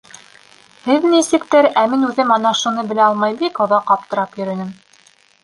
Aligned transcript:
Һеҙ 0.85 1.03
нисектер, 1.11 1.67
ә 1.81 1.83
мин 1.91 2.07
үҙем 2.07 2.33
ана 2.37 2.55
шуны 2.63 2.87
белә 2.93 3.05
алмай 3.11 3.37
бик 3.45 3.63
оҙаҡ 3.67 3.95
аптырап 3.99 4.37
йөрөнөм. 4.43 4.75